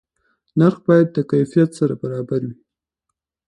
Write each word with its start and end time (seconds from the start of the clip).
نرخ 0.59 0.77
باید 0.87 1.07
د 1.11 1.17
کیفیت 1.31 1.69
سره 1.79 1.93
برابر 2.01 2.41
وي. 2.47 2.55